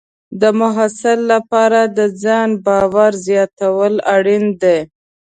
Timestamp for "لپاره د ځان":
1.33-2.49